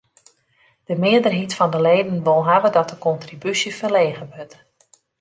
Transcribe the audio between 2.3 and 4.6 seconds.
hawwe dat de kontribúsje ferlege wurdt.